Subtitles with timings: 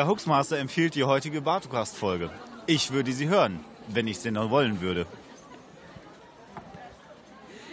[0.00, 2.30] Der Hoaxmaster empfiehlt die heutige Bartocast-Folge.
[2.66, 5.04] Ich würde sie hören, wenn ich sie noch wollen würde.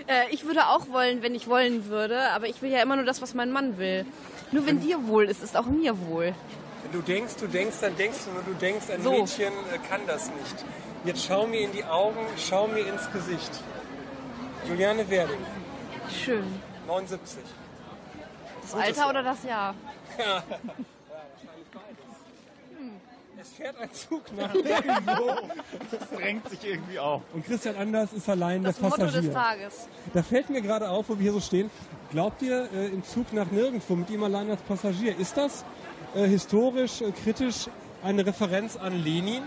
[0.08, 3.05] Äh, ich würde auch wollen, wenn ich wollen würde, aber ich will ja immer nur
[3.05, 4.05] das, was mein Mann will.
[4.52, 6.35] Nur wenn dir wohl ist, ist auch mir wohl.
[6.84, 9.12] Wenn du denkst, du denkst, dann denkst du nur, du denkst, ein So.
[9.12, 10.66] Mädchen äh, kann das nicht.
[11.05, 13.52] Jetzt schau mir in die Augen, schau mir ins Gesicht.
[14.68, 15.40] Juliane Werding,
[16.26, 16.44] Schön.
[16.88, 17.40] 79.
[18.63, 19.73] Das Alter oder das Jahr?
[23.48, 24.54] Es fährt ein Zug nach.
[25.92, 27.22] Das drängt sich irgendwie auf.
[27.34, 29.22] Und Christian Anders ist allein Das der Motto Passagier.
[29.22, 29.88] des Tages.
[30.14, 31.70] Da fällt mir gerade auf, wo wir hier so stehen.
[32.12, 35.63] Glaubt ihr, äh, im Zug nach nirgendwo mit ihm allein als Passagier, ist das
[36.16, 37.68] äh, historisch, äh, kritisch
[38.04, 39.44] eine Referenz an Lenin,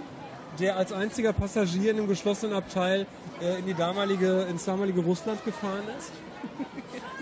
[0.58, 3.06] der als einziger Passagier in einem geschlossenen Abteil
[3.40, 6.12] äh, in die damalige, ins damalige Russland gefahren ist?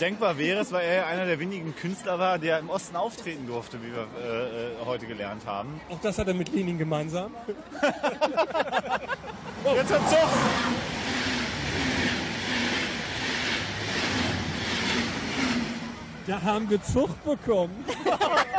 [0.00, 3.46] Denkbar wäre es, weil er ja einer der wenigen Künstler war, der im Osten auftreten
[3.46, 5.80] durfte, wie wir äh, äh, heute gelernt haben.
[5.88, 7.32] Auch das hat er mit Lenin gemeinsam.
[9.74, 10.28] Jetzt hat Zug!
[16.26, 17.84] Da haben wir Zucht bekommen.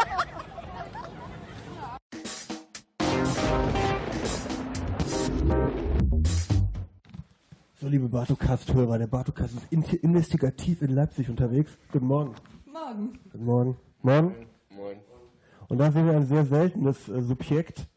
[7.89, 11.71] So, liebe Bartokast-Hörer, der Bartokast ist in investigativ in Leipzig unterwegs.
[11.91, 12.35] Guten Morgen.
[12.71, 13.19] Morgen.
[13.31, 13.77] Guten Morgen.
[14.03, 14.35] Morgen.
[14.77, 14.97] Moin.
[15.69, 17.87] Und da sehen wir ein sehr seltenes äh, Subjekt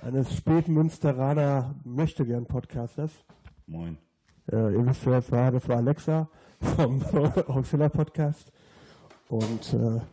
[0.00, 3.10] eines Spätmünsteraner Möchtegern-Podcasters.
[3.66, 3.98] Moin.
[4.52, 5.50] Äh, ihr wisst, wer das war.
[5.50, 6.28] Das war Alexa
[6.60, 7.02] vom
[7.48, 8.52] Auxilla Podcast.
[9.26, 10.04] Und äh, mal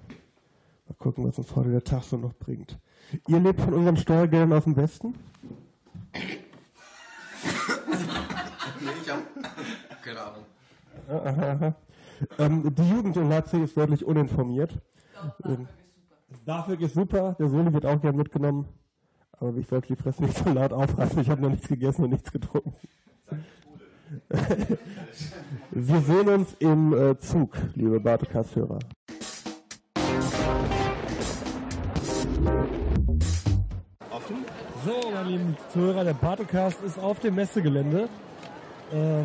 [0.98, 2.80] gucken, was uns heute der Tag so noch bringt.
[3.28, 5.14] Ihr lebt von unseren Steuergeldern aus dem Westen?
[8.82, 9.22] Nee, ich hab
[10.02, 10.46] keine Ahnung.
[11.10, 11.76] Aha, aha.
[12.38, 14.80] Ähm, die Jugend in Leipzig ist deutlich uninformiert.
[15.46, 15.68] Ähm,
[16.30, 18.66] Das BAföG ist super, der Soli wird auch gern mitgenommen.
[19.40, 21.20] Aber ich sollte die Fresse nicht so laut aufreißen.
[21.20, 22.74] Ich habe noch nichts gegessen und nichts getrunken.
[25.72, 28.80] Wir sehen uns im äh, Zug, liebe Bartokast-Hörer.
[34.12, 34.36] Offen?
[34.86, 38.10] So, meine lieben Zuhörer, der Bartocast ist auf dem Messegelände.
[38.92, 39.24] Äh,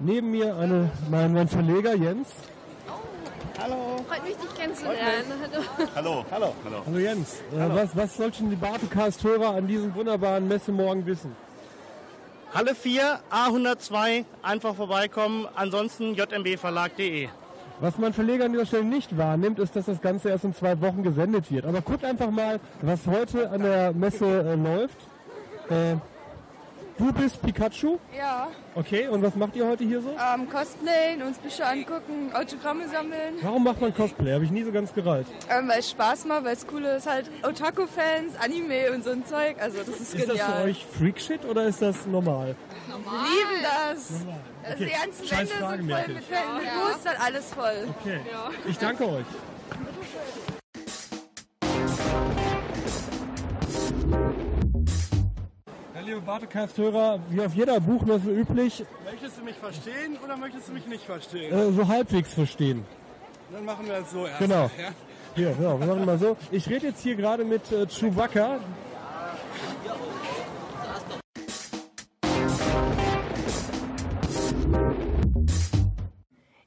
[0.00, 2.28] neben mir eine, mein, mein Verleger Jens.
[4.08, 5.24] Freut mich, dich kennenzulernen.
[5.94, 5.94] Hallo.
[5.94, 6.24] Hallo.
[6.30, 6.54] Hallo.
[6.64, 6.82] Hallo.
[6.86, 7.40] Hallo Jens.
[7.52, 11.36] Äh, was, was sollten die Bartocast-Hörer an diesem wunderbaren Messemorgen wissen?
[12.52, 15.46] Halle 4, A102, einfach vorbeikommen.
[15.54, 17.28] Ansonsten jmbverlag.de.
[17.78, 20.80] Was mein Verleger an dieser Stelle nicht wahrnimmt, ist, dass das Ganze erst in zwei
[20.80, 21.64] Wochen gesendet wird.
[21.64, 24.98] Aber guckt einfach mal, was heute an der Messe äh, läuft.
[25.70, 25.96] Äh,
[27.00, 30.10] du bist Pikachu, Ja, okay, und was macht ihr heute hier so?
[30.10, 34.32] ähm, Cosplayen, uns Bücher angucken, Autogramme sammeln, Warum macht man Cosplay?
[34.34, 35.26] Habe ich nie so ganz gereiht.
[35.48, 39.24] ähm, weil es Spaß macht, weil es cool ist, halt Otaku-Fans, Anime und so ein
[39.26, 40.62] Zeug, also das ist, Ist das genial.
[40.62, 42.54] für euch Freak-Shit oder ist das normal?
[42.86, 44.10] Wir lieben das.
[44.62, 47.88] Also Okay, die ganzen scheiß Wände Frage, sind voll mit Fans, mit Boostern, alles voll.
[48.00, 48.20] Okay,
[48.68, 49.24] ich danke euch.
[56.10, 60.86] Liebe Bartecast-Hörer, wie auf jeder Buchmesse üblich, Möchtest du mich verstehen oder möchtest du mich
[60.86, 61.56] nicht verstehen?
[61.56, 62.84] äh, so halbwegs verstehen.
[63.52, 64.40] Dann machen wir es so erst.
[64.40, 64.64] Genau.
[64.76, 64.90] Ja?
[65.36, 66.36] Hier, genau, wir machen mal so.
[66.50, 68.58] Ich rede jetzt hier gerade mit äh, Chewbacca.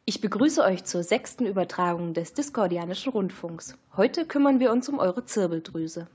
[0.05, 3.75] Ich begrüße euch zur sechsten Übertragung des Diskordianischen Rundfunks.
[3.97, 6.07] Heute kümmern wir uns um eure Zirbeldrüse.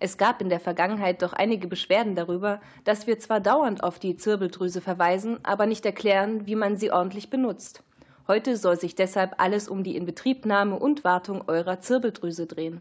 [0.00, 4.16] Es gab in der Vergangenheit doch einige Beschwerden darüber, dass wir zwar dauernd auf die
[4.16, 7.82] Zirbeldrüse verweisen, aber nicht erklären, wie man sie ordentlich benutzt.
[8.26, 12.80] Heute soll sich deshalb alles um die Inbetriebnahme und Wartung eurer Zirbeldrüse drehen.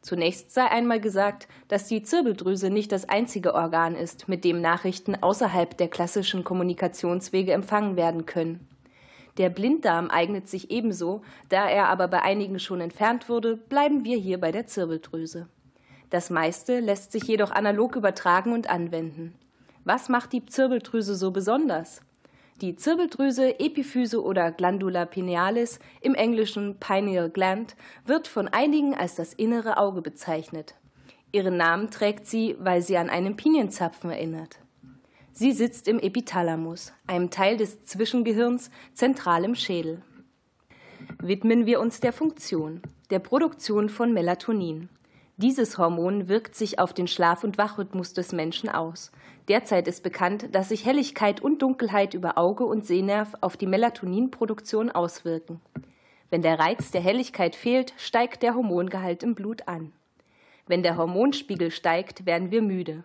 [0.00, 5.16] Zunächst sei einmal gesagt, dass die Zirbeldrüse nicht das einzige Organ ist, mit dem Nachrichten
[5.16, 8.68] außerhalb der klassischen Kommunikationswege empfangen werden können.
[9.38, 14.16] Der Blinddarm eignet sich ebenso, da er aber bei einigen schon entfernt wurde, bleiben wir
[14.16, 15.48] hier bei der Zirbeldrüse.
[16.10, 19.34] Das meiste lässt sich jedoch analog übertragen und anwenden.
[19.84, 22.00] Was macht die Zirbeldrüse so besonders?
[22.60, 27.76] Die Zirbeldrüse, Epiphyse oder Glandula pinealis, im Englischen Pineal Gland,
[28.06, 30.74] wird von einigen als das innere Auge bezeichnet.
[31.32, 34.58] Ihren Namen trägt sie, weil sie an einen Pinienzapfen erinnert.
[35.32, 40.00] Sie sitzt im Epithalamus, einem Teil des Zwischengehirns, zentral im Schädel.
[41.20, 42.80] Widmen wir uns der Funktion,
[43.10, 44.88] der Produktion von Melatonin.
[45.38, 49.12] Dieses Hormon wirkt sich auf den Schlaf- und Wachrhythmus des Menschen aus.
[49.48, 54.90] Derzeit ist bekannt, dass sich Helligkeit und Dunkelheit über Auge und Sehnerv auf die Melatoninproduktion
[54.90, 55.60] auswirken.
[56.30, 59.92] Wenn der Reiz der Helligkeit fehlt, steigt der Hormongehalt im Blut an.
[60.66, 63.04] Wenn der Hormonspiegel steigt, werden wir müde.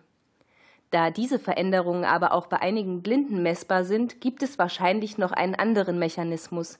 [0.90, 5.54] Da diese Veränderungen aber auch bei einigen Blinden messbar sind, gibt es wahrscheinlich noch einen
[5.54, 6.78] anderen Mechanismus.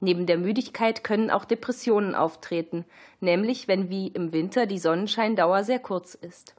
[0.00, 2.84] Neben der Müdigkeit können auch Depressionen auftreten,
[3.20, 6.54] nämlich wenn wie im Winter die Sonnenscheindauer sehr kurz ist.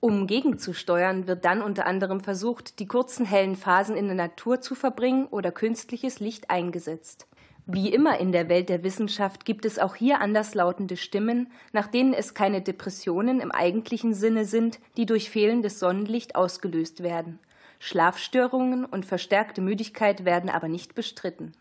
[0.00, 4.74] Um gegenzusteuern, wird dann unter anderem versucht, die kurzen hellen Phasen in der Natur zu
[4.74, 7.26] verbringen oder künstliches Licht eingesetzt.
[7.66, 12.12] Wie immer in der Welt der Wissenschaft gibt es auch hier anderslautende Stimmen, nach denen
[12.12, 17.38] es keine Depressionen im eigentlichen Sinne sind, die durch fehlendes Sonnenlicht ausgelöst werden.
[17.78, 21.52] Schlafstörungen und verstärkte Müdigkeit werden aber nicht bestritten.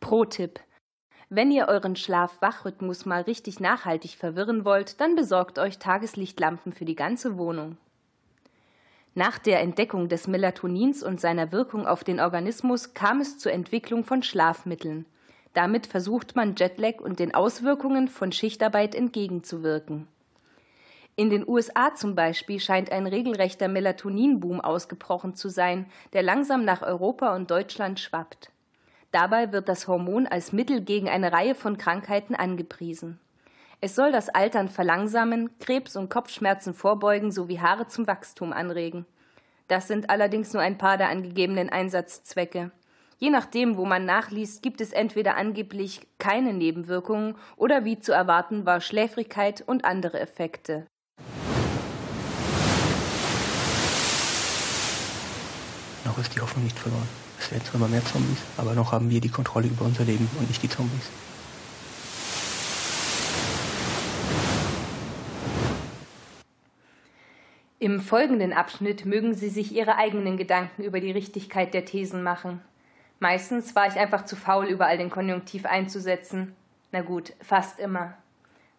[0.00, 0.60] Pro-Tipp.
[1.28, 6.96] Wenn ihr euren Schlaf-Wach-Rhythmus mal richtig nachhaltig verwirren wollt, dann besorgt euch Tageslichtlampen für die
[6.96, 7.76] ganze Wohnung.
[9.14, 14.04] Nach der Entdeckung des Melatonins und seiner Wirkung auf den Organismus kam es zur Entwicklung
[14.04, 15.06] von Schlafmitteln.
[15.52, 20.08] Damit versucht man Jetlag und den Auswirkungen von Schichtarbeit entgegenzuwirken.
[21.16, 26.82] In den USA zum Beispiel scheint ein regelrechter Melatoninboom ausgebrochen zu sein, der langsam nach
[26.82, 28.50] Europa und Deutschland schwappt.
[29.12, 33.18] Dabei wird das Hormon als Mittel gegen eine Reihe von Krankheiten angepriesen.
[33.80, 39.06] Es soll das Altern verlangsamen, Krebs und Kopfschmerzen vorbeugen sowie Haare zum Wachstum anregen.
[39.68, 42.70] Das sind allerdings nur ein paar der angegebenen Einsatzzwecke.
[43.18, 48.64] Je nachdem, wo man nachliest, gibt es entweder angeblich keine Nebenwirkungen oder wie zu erwarten
[48.64, 50.86] war Schläfrigkeit und andere Effekte.
[56.04, 57.19] Noch ist die Hoffnung nicht verloren.
[57.40, 60.28] Es werden zwar immer mehr Zombies, aber noch haben wir die Kontrolle über unser Leben
[60.38, 61.08] und nicht die Zombies.
[67.78, 72.60] Im folgenden Abschnitt mögen Sie sich Ihre eigenen Gedanken über die Richtigkeit der Thesen machen.
[73.20, 76.54] Meistens war ich einfach zu faul, überall den Konjunktiv einzusetzen.
[76.92, 78.18] Na gut, fast immer.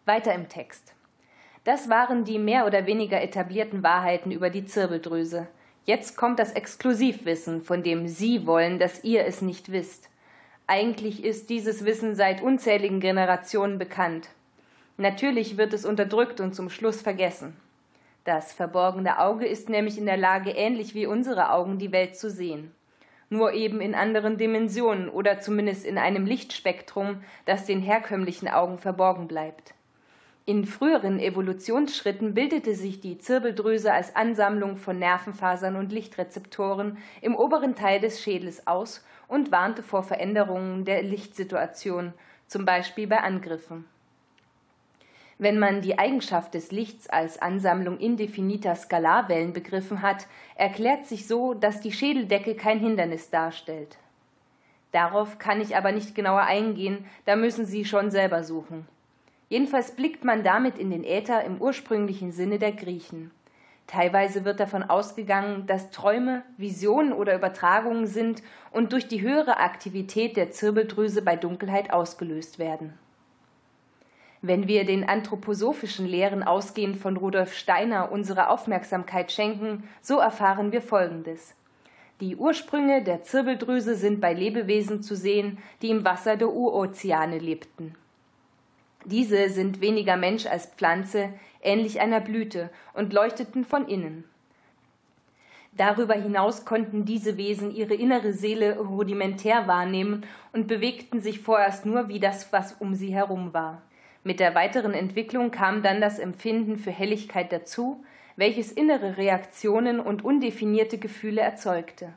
[0.04, 0.94] Weiter im Text.
[1.64, 5.48] Das waren die mehr oder weniger etablierten Wahrheiten über die Zirbeldrüse.
[5.84, 10.08] Jetzt kommt das Exklusivwissen, von dem Sie wollen, dass ihr es nicht wisst.
[10.66, 14.28] Eigentlich ist dieses Wissen seit unzähligen Generationen bekannt.
[14.96, 17.56] Natürlich wird es unterdrückt und zum Schluss vergessen.
[18.24, 22.30] Das verborgene Auge ist nämlich in der Lage, ähnlich wie unsere Augen die Welt zu
[22.30, 22.72] sehen
[23.32, 29.26] nur eben in anderen Dimensionen oder zumindest in einem Lichtspektrum, das den herkömmlichen Augen verborgen
[29.26, 29.74] bleibt.
[30.44, 37.76] In früheren Evolutionsschritten bildete sich die Zirbeldrüse als Ansammlung von Nervenfasern und Lichtrezeptoren im oberen
[37.76, 42.12] Teil des Schädels aus und warnte vor Veränderungen der Lichtsituation,
[42.48, 43.84] zum Beispiel bei Angriffen.
[45.38, 51.54] Wenn man die Eigenschaft des Lichts als Ansammlung indefiniter Skalarwellen begriffen hat, erklärt sich so,
[51.54, 53.96] dass die Schädeldecke kein Hindernis darstellt.
[54.90, 58.88] Darauf kann ich aber nicht genauer eingehen, da müssen Sie schon selber suchen.
[59.52, 63.32] Jedenfalls blickt man damit in den Äther im ursprünglichen Sinne der Griechen.
[63.86, 70.38] Teilweise wird davon ausgegangen, dass Träume, Visionen oder Übertragungen sind und durch die höhere Aktivität
[70.38, 72.94] der Zirbeldrüse bei Dunkelheit ausgelöst werden.
[74.40, 80.80] Wenn wir den anthroposophischen Lehren ausgehend von Rudolf Steiner unsere Aufmerksamkeit schenken, so erfahren wir
[80.80, 81.54] Folgendes.
[82.22, 87.94] Die Ursprünge der Zirbeldrüse sind bei Lebewesen zu sehen, die im Wasser der Urozeane lebten.
[89.04, 91.30] Diese sind weniger Mensch als Pflanze,
[91.60, 94.24] ähnlich einer Blüte, und leuchteten von innen.
[95.74, 102.08] Darüber hinaus konnten diese Wesen ihre innere Seele rudimentär wahrnehmen und bewegten sich vorerst nur
[102.08, 103.80] wie das, was um sie herum war.
[104.22, 108.04] Mit der weiteren Entwicklung kam dann das Empfinden für Helligkeit dazu,
[108.36, 112.12] welches innere Reaktionen und undefinierte Gefühle erzeugte.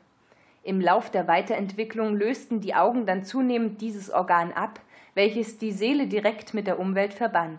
[0.62, 4.80] Im Lauf der Weiterentwicklung lösten die Augen dann zunehmend dieses Organ ab,
[5.16, 7.58] welches die Seele direkt mit der Umwelt verband.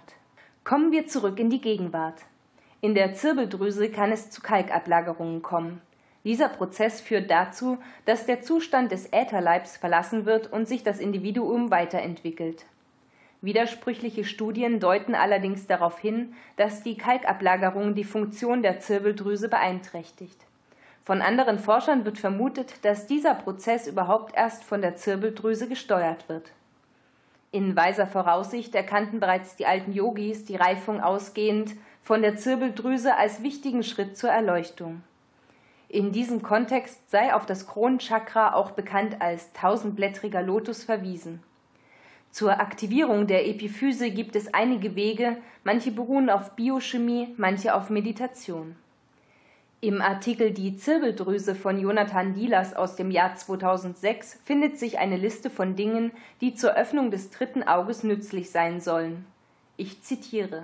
[0.64, 2.22] Kommen wir zurück in die Gegenwart.
[2.82, 5.82] In der Zirbeldrüse kann es zu Kalkablagerungen kommen.
[6.24, 11.72] Dieser Prozess führt dazu, dass der Zustand des Ätherleibs verlassen wird und sich das Individuum
[11.72, 12.66] weiterentwickelt.
[13.42, 20.38] Widersprüchliche Studien deuten allerdings darauf hin, dass die Kalkablagerung die Funktion der Zirbeldrüse beeinträchtigt.
[21.04, 26.52] Von anderen Forschern wird vermutet, dass dieser Prozess überhaupt erst von der Zirbeldrüse gesteuert wird.
[27.52, 33.42] In weiser Voraussicht erkannten bereits die alten Yogis die Reifung ausgehend von der Zirbeldrüse als
[33.42, 35.02] wichtigen Schritt zur Erleuchtung.
[35.90, 41.42] In diesem Kontext sei auf das Kronenchakra auch bekannt als tausendblättriger Lotus verwiesen.
[42.30, 48.76] Zur Aktivierung der Epiphyse gibt es einige Wege, manche beruhen auf Biochemie, manche auf Meditation.
[49.80, 55.52] Im Artikel Die Zirbeldrüse von Jonathan Dielas aus dem Jahr 2006 findet sich eine Liste
[55.52, 59.28] von Dingen, die zur Öffnung des dritten Auges nützlich sein sollen.
[59.76, 60.64] Ich zitiere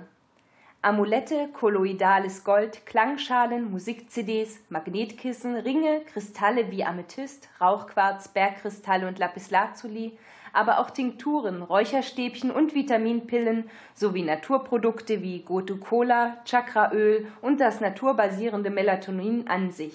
[0.82, 10.18] Amulette, kolloidales Gold, Klangschalen, Musik-CDs, Magnetkissen, Ringe, Kristalle wie Amethyst, Rauchquarz, Bergkristalle und Lapislazuli,
[10.54, 18.70] aber auch Tinkturen, Räucherstäbchen und Vitaminpillen sowie Naturprodukte wie Gotu Cola, Chakraöl und das naturbasierende
[18.70, 19.94] Melatonin an sich.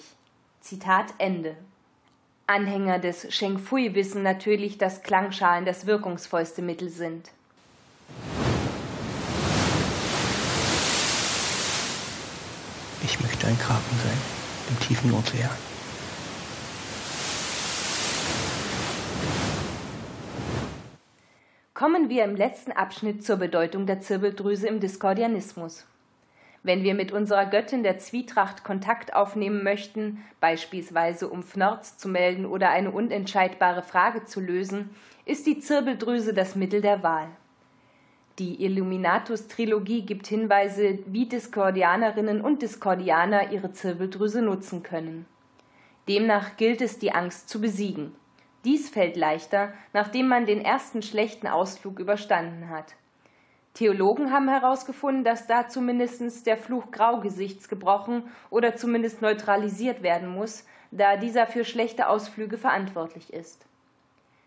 [0.60, 1.56] Zitat Ende.
[2.46, 7.30] Anhänger des Sheng Fui wissen natürlich, dass Klangschalen das wirkungsvollste Mittel sind.
[13.04, 14.18] Ich möchte ein Kraken sein,
[14.68, 15.69] im tiefen Ozean.
[21.80, 25.86] Kommen wir im letzten Abschnitt zur Bedeutung der Zirbeldrüse im Diskordianismus.
[26.62, 32.44] Wenn wir mit unserer Göttin der Zwietracht Kontakt aufnehmen möchten, beispielsweise um Fnörz zu melden
[32.44, 34.90] oder eine unentscheidbare Frage zu lösen,
[35.24, 37.28] ist die Zirbeldrüse das Mittel der Wahl.
[38.38, 45.24] Die Illuminatus-Trilogie gibt Hinweise, wie Diskordianerinnen und Diskordianer ihre Zirbeldrüse nutzen können.
[46.08, 48.12] Demnach gilt es, die Angst zu besiegen.
[48.64, 52.94] Dies fällt leichter, nachdem man den ersten schlechten Ausflug überstanden hat.
[53.74, 60.66] Theologen haben herausgefunden, dass da zumindest der Fluch Graugesichts gebrochen oder zumindest neutralisiert werden muss,
[60.90, 63.64] da dieser für schlechte Ausflüge verantwortlich ist.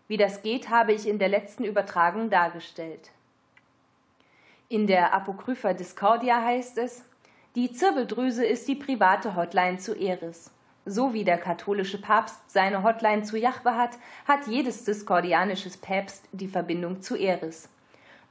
[0.06, 3.10] Wie das geht, habe ich in der letzten Übertragung dargestellt.
[4.68, 7.04] In der Apokrypha Discordia heißt es,
[7.54, 10.50] die Zirbeldrüse ist die private Hotline zu Eris.
[10.86, 16.48] So wie der katholische Papst seine Hotline zu Jahwe hat, hat jedes diskordianisches Päpst die
[16.48, 17.70] Verbindung zu Eris.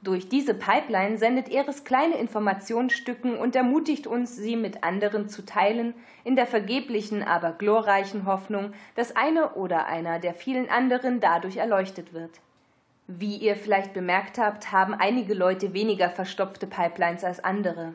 [0.02, 5.94] Durch diese Pipeline sendet Eris kleine Informationsstücken und ermutigt uns, sie mit anderen zu teilen,
[6.24, 12.12] in der vergeblichen, aber glorreichen Hoffnung, dass eine oder einer der vielen anderen dadurch erleuchtet
[12.12, 12.40] wird.
[13.06, 17.94] Wie ihr vielleicht bemerkt habt, haben einige Leute weniger verstopfte Pipelines als andere.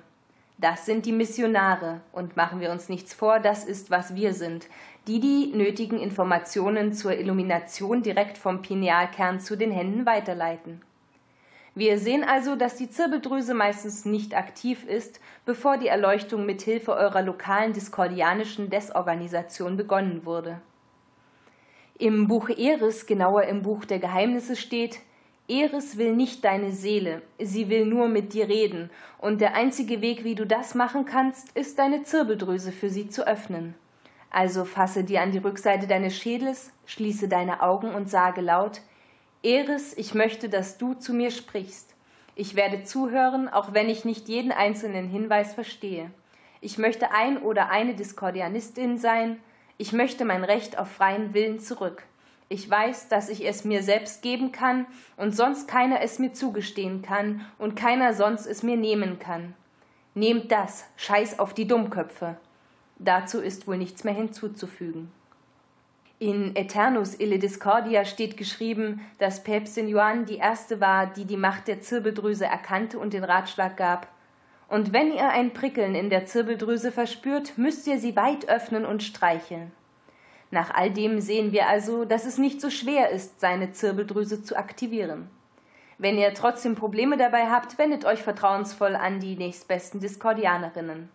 [0.60, 2.02] Das sind die Missionare.
[2.12, 4.68] Und machen wir uns nichts vor, das ist, was wir sind.
[5.08, 10.82] Die die nötigen Informationen zur Illumination direkt vom Pinealkern zu den Händen weiterleiten.
[11.76, 16.94] Wir sehen also, dass die Zirbeldrüse meistens nicht aktiv ist, bevor die Erleuchtung mit Hilfe
[16.94, 20.60] eurer lokalen diskordianischen Desorganisation begonnen wurde.
[21.98, 25.00] Im Buch Eris, genauer im Buch der Geheimnisse steht,
[25.50, 30.24] Eris will nicht deine Seele, sie will nur mit dir reden, und der einzige Weg,
[30.24, 33.74] wie du das machen kannst, ist deine Zirbeldrüse für sie zu öffnen.
[34.30, 38.82] Also fasse dir an die Rückseite deines Schädels, schließe deine Augen und sage laut
[39.42, 41.96] Eris, ich möchte, dass du zu mir sprichst.
[42.36, 46.12] Ich werde zuhören, auch wenn ich nicht jeden einzelnen Hinweis verstehe.
[46.62, 49.40] Ich möchte ein oder eine Diskordianistin sein.
[49.78, 52.04] Ich möchte mein Recht auf freien Willen zurück.
[52.52, 54.88] Ich weiß, dass ich es mir selbst geben kann
[55.18, 59.54] und sonst keiner es mir zugestehen kann und keiner sonst es mir nehmen kann.
[60.16, 62.38] Nehmt das, scheiß auf die Dummköpfe.
[62.98, 65.12] Dazu ist wohl nichts mehr hinzuzufügen.
[66.18, 71.68] In Eternus Ille Discordia steht geschrieben, dass Päpstin Johann die erste war, die die Macht
[71.68, 74.08] der Zirbeldrüse erkannte und den Ratschlag gab.
[74.68, 79.02] Und wenn ihr ein Prickeln in der Zirbeldrüse verspürt, müsst ihr sie weit öffnen und
[79.04, 79.72] streicheln.
[80.52, 84.58] Nach all dem sehen wir also, dass es nicht so schwer ist, seine Zirbeldrüse zu
[84.58, 85.30] aktivieren.
[85.98, 91.10] Wenn ihr trotzdem Probleme dabei habt, wendet euch vertrauensvoll an die nächstbesten Diskordianerinnen.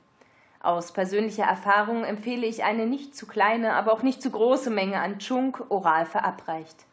[0.61, 5.01] Aus persönlicher Erfahrung empfehle ich eine nicht zu kleine, aber auch nicht zu große Menge
[5.01, 6.87] an Chunk oral verabreicht.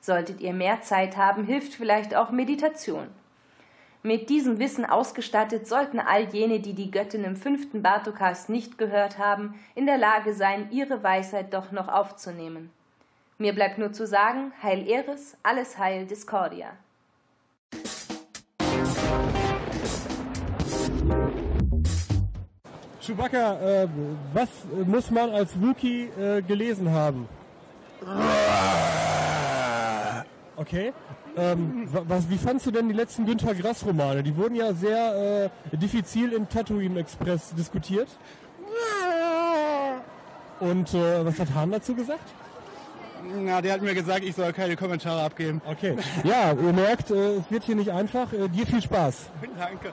[0.00, 3.08] Solltet ihr mehr Zeit haben, hilft vielleicht auch Meditation.
[4.06, 9.16] Mit diesem Wissen ausgestattet sollten all jene, die die Göttin im fünften Bartokas nicht gehört
[9.16, 12.68] haben, in der Lage sein, ihre Weisheit doch noch aufzunehmen.
[13.38, 16.72] Mir bleibt nur zu sagen, Heil Eris, alles Heil Discordia.
[23.00, 23.88] Chewbacca, äh,
[24.34, 24.50] was
[24.86, 27.26] muss man als Wookie äh, gelesen haben?
[30.56, 30.92] Okay.
[31.36, 34.22] Ähm, was, wie fandst du denn die letzten Günter Grass Romane?
[34.22, 38.08] Die wurden ja sehr äh, diffizil im Tatooine Express diskutiert.
[40.60, 42.32] Und äh, was hat Hahn dazu gesagt?
[43.24, 45.60] Na, der hat mir gesagt, ich soll keine Kommentare abgeben.
[45.66, 45.96] Okay.
[46.24, 48.32] Ja, ihr merkt, äh, es wird hier nicht einfach.
[48.32, 49.30] Äh, dir viel Spaß.
[49.58, 49.92] Danke.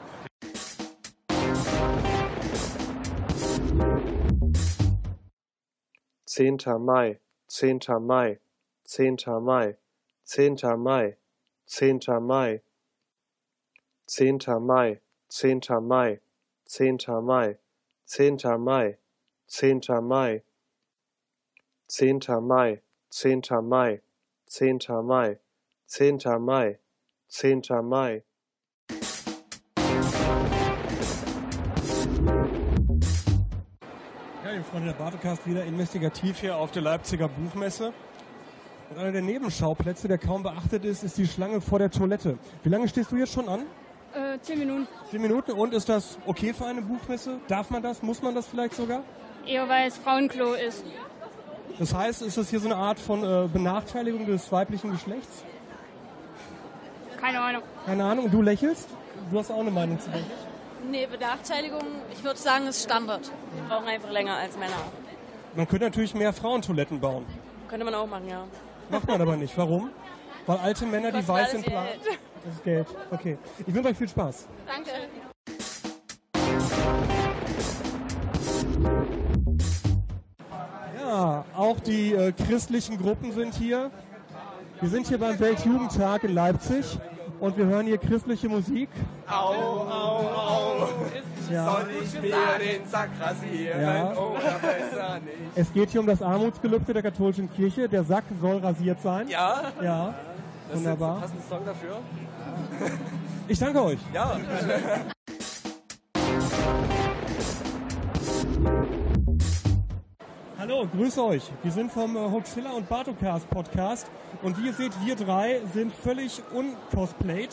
[6.25, 8.39] Zehnter Mai, zehnter Mai,
[8.83, 9.77] zehnter Mai,
[10.31, 11.17] zehnter Mai.
[11.65, 11.99] 10.
[12.21, 12.61] Mai,
[14.07, 14.61] 10.
[14.61, 15.81] Mai, 10.
[15.81, 16.19] Mai,
[16.67, 17.21] 10.
[17.21, 17.57] Mai,
[18.05, 18.57] 10.
[18.59, 18.97] Mai,
[19.45, 20.41] zehnter Mai,
[21.89, 24.01] zehnter Mai, zehnter Mai,
[24.47, 25.39] zehnter Mai,
[25.85, 26.79] zehnter Mai,
[27.27, 28.23] zehnter Mai.
[34.43, 37.93] Ja, liebe Freunde der Bartocast wieder investigativ hier auf der Leipziger Buchmesse.
[38.91, 42.37] Und einer der Nebenschauplätze, der kaum beachtet ist, ist die Schlange vor der Toilette.
[42.63, 43.61] Wie lange stehst du jetzt schon an?
[44.13, 44.87] Äh, zehn Minuten.
[45.09, 45.53] Zehn Minuten.
[45.53, 47.37] Und ist das okay für eine Buchmesse?
[47.47, 48.01] Darf man das?
[48.01, 49.03] Muss man das vielleicht sogar?
[49.47, 50.83] Eher weil es Frauenklo ist.
[51.79, 55.45] Das heißt, ist das hier so eine Art von äh, Benachteiligung des weiblichen Geschlechts?
[57.17, 57.61] Keine Ahnung.
[57.85, 58.25] Keine Ahnung.
[58.25, 58.89] Und du lächelst?
[59.31, 60.25] Du hast auch eine Meinung zu ich.
[60.89, 63.31] Nee, Benachteiligung, ich würde sagen, ist Standard.
[63.55, 64.73] Die brauchen einfach länger als Männer.
[65.55, 67.25] Man könnte natürlich mehr Frauentoiletten bauen.
[67.69, 68.43] Könnte man auch machen, ja.
[68.91, 69.57] Macht man aber nicht.
[69.57, 69.89] Warum?
[70.45, 72.19] Weil alte Männer, die weiß sind, plan- Geld.
[72.43, 72.87] Das ist Geld.
[73.11, 73.37] Okay.
[73.65, 74.47] Ich wünsche euch viel Spaß.
[74.67, 74.91] Danke.
[80.99, 83.91] Ja, auch die äh, christlichen Gruppen sind hier.
[84.79, 86.97] Wir sind hier beim Weltjugendtag in Leipzig
[87.39, 88.89] und wir hören hier christliche Musik.
[89.29, 90.87] Au, au, au.
[91.51, 91.65] Ja.
[91.71, 92.29] Soll ich mir
[92.59, 94.11] den Sack rasieren Ja.
[94.13, 95.35] oder besser nicht?
[95.55, 97.89] Es geht hier um das Armutsgelübde der katholischen Kirche.
[97.89, 99.27] Der Sack soll rasiert sein.
[99.27, 99.61] Ja?
[99.81, 100.13] Ja.
[100.69, 101.15] Das ist Wunderbar.
[101.15, 101.97] ein passender Song dafür.
[103.47, 103.99] Ich danke euch.
[104.13, 104.37] Ja.
[110.59, 111.43] Hallo, grüße euch.
[111.63, 114.09] Wir sind vom äh, Hoaxilla und Bartocast Podcast
[114.43, 117.49] und wie ihr seht, wir drei sind völlig uncosplayed.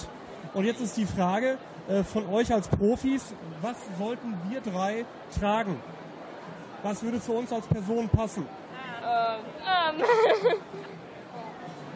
[0.55, 1.57] Und jetzt ist die Frage
[2.05, 5.05] von euch als Profis, was sollten wir drei
[5.39, 5.81] tragen?
[6.83, 8.47] Was würde zu uns als Person passen?
[9.03, 10.05] Ähm, ähm.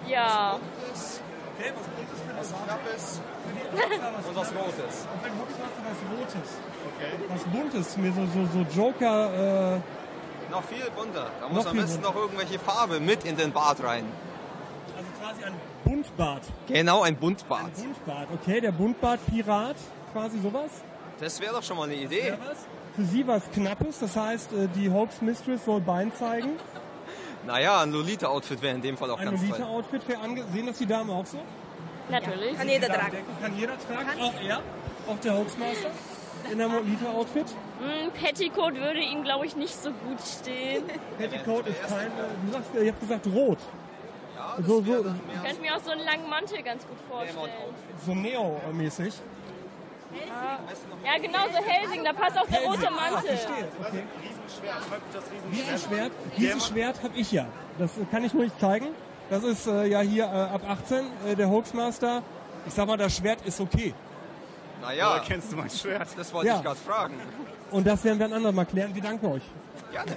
[0.08, 0.58] ja.
[1.58, 3.20] Okay, was Buntes für Was Knappes
[3.72, 5.06] was und was Rotes.
[5.12, 6.50] Und wenn hast du was Rotes.
[6.96, 7.12] Okay.
[7.28, 9.80] Was Buntes, mir so, so, so Joker, äh,
[10.50, 11.30] Noch viel bunter.
[11.40, 12.08] Da muss am besten bunter.
[12.08, 14.04] noch irgendwelche Farbe mit in den Bart rein.
[15.22, 15.54] Quasi ein
[15.84, 16.42] Buntbart.
[16.66, 17.64] Genau, ein Buntbart.
[17.76, 19.76] Ein Buntbart, okay, der Buntbart-Pirat,
[20.12, 20.70] quasi sowas.
[21.20, 22.34] Das wäre doch schon mal eine Idee.
[22.96, 26.50] Für sie was Knappes, das heißt, äh, die Hoax Mistress soll Bein zeigen.
[27.44, 29.48] Naja, ein Lolita-Outfit wäre in dem Fall auch Ein ganz toll.
[29.48, 31.38] Lolita-Outfit wäre angesehen, dass die Dame auch so?
[32.08, 32.56] Natürlich.
[32.56, 33.16] Kann jeder tragen.
[33.42, 34.62] Kann jeder tragen, auch er,
[35.08, 35.90] auch der Hoaxmaster
[36.52, 37.46] in einem Lolita-Outfit.
[37.80, 40.84] Hm, Petticoat würde ihm, glaube ich, nicht so gut stehen.
[41.18, 43.58] Petticoat ist kein, äh, du sagst, ihr habt gesagt rot.
[44.66, 47.50] So, so, Ich könnte mir auch so einen langen Mantel ganz gut vorstellen.
[48.04, 49.14] so Neo-mäßig.
[50.14, 50.58] Ja.
[51.14, 53.30] ja, genau, so Helsing, da passt auch der rote Ah, Mantel.
[53.36, 54.02] verstehe, okay.
[55.12, 57.46] Das Riesenschwert, dieses Schwert habe ich ja.
[57.78, 58.88] Das kann ich nur nicht zeigen.
[59.30, 62.22] Das ist äh, ja hier äh, ab 18, äh, der Hoaxmaster.
[62.66, 63.94] Ich sag mal, das Schwert ist okay.
[64.82, 66.08] Naja, Woher kennst du mein Schwert?
[66.16, 66.56] das wollte Ja.
[66.58, 67.14] ich gerade fragen.
[67.70, 68.94] Und das werden wir ein andermal klären.
[68.94, 69.42] Wir danken euch.
[69.92, 70.16] Gerne.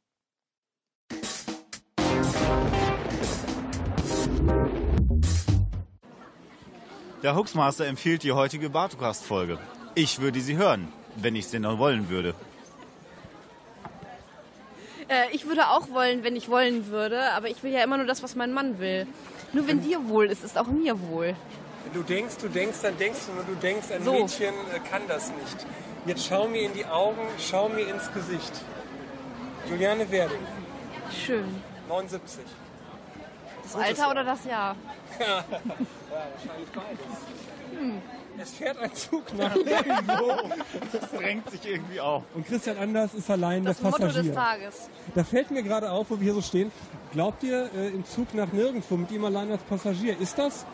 [7.23, 9.59] Der Hoaxmaster empfiehlt die heutige Bartocast-Folge.
[9.93, 12.33] Ich würde sie hören, wenn ich es denn noch wollen würde.
[15.07, 18.07] Äh, ich würde auch wollen, wenn ich wollen würde, aber ich will ja immer nur
[18.07, 19.05] das, was mein Mann will.
[19.53, 21.35] Nur wenn dir wohl ist, ist auch mir wohl.
[21.85, 24.13] Wenn du denkst, du denkst, dann denkst du nur, du denkst, ein So.
[24.13, 25.65] Mädchen äh, kann das nicht.
[26.05, 28.53] Jetzt schau mir in die Augen, schau mir ins Gesicht.
[29.69, 30.39] Juliane Werding,
[31.23, 31.45] Schön.
[31.87, 32.41] 79.
[33.63, 34.75] Das Alter oder das Jahr?
[35.19, 37.79] ja, wahrscheinlich beides.
[37.79, 38.01] Hm.
[38.37, 40.37] Es fährt ein Zug nach irgendwo.
[40.91, 42.23] Das drängt sich irgendwie auf.
[42.33, 44.23] Und Christian Anders ist allein Das der Motto Passagier.
[44.23, 44.89] des Tages.
[45.13, 46.71] Da fällt mir gerade auf, wo wir hier so stehen.
[47.11, 50.65] Glaubt ihr, äh, im Zug nach nirgendwo mit ihm allein als Passagier, ist das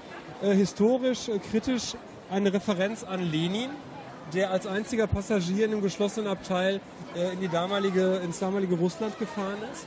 [0.41, 1.95] äh, historisch, äh, kritisch
[2.30, 3.69] eine Referenz an Lenin,
[4.34, 6.80] der als einziger Passagier in einem geschlossenen Abteil
[7.15, 9.86] äh, in die damalige, ins damalige Russland gefahren ist?